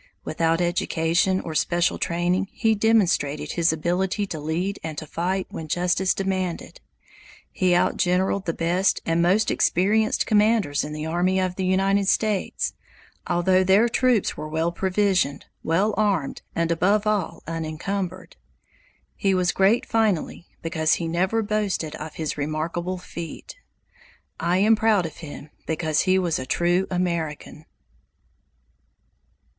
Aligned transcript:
Without 0.25 0.61
education 0.61 1.39
or 1.41 1.53
special 1.53 1.99
training 1.99 2.47
he 2.51 2.73
demonstrated 2.73 3.51
his 3.51 3.71
ability 3.71 4.25
to 4.25 4.39
lead 4.39 4.79
and 4.83 4.97
to 4.97 5.05
fight 5.05 5.45
when 5.51 5.67
justice 5.67 6.15
demanded. 6.15 6.81
He 7.51 7.73
outgeneraled 7.73 8.45
the 8.45 8.53
best 8.55 8.99
and 9.05 9.21
most 9.21 9.51
experienced 9.51 10.25
commanders 10.25 10.83
in 10.83 10.93
the 10.93 11.05
army 11.05 11.39
of 11.39 11.55
the 11.55 11.67
United 11.67 12.07
States, 12.07 12.73
although 13.27 13.63
their 13.63 13.87
troops 13.87 14.35
were 14.35 14.49
well 14.49 14.71
provisioned, 14.71 15.45
well 15.61 15.93
armed, 15.97 16.41
and 16.55 16.71
above 16.71 17.05
all 17.05 17.43
unencumbered. 17.45 18.37
He 19.15 19.35
was 19.35 19.51
great 19.51 19.85
finally, 19.85 20.47
because 20.63 20.95
he 20.95 21.07
never 21.07 21.43
boasted 21.43 21.93
of 21.97 22.15
his 22.15 22.39
remarkable 22.39 22.97
feat. 22.97 23.55
I 24.39 24.57
am 24.57 24.75
proud 24.75 25.05
of 25.05 25.17
him, 25.17 25.51
because 25.67 26.01
he 26.09 26.17
was 26.17 26.39
a 26.39 26.47
true 26.47 26.87
American. 26.89 27.65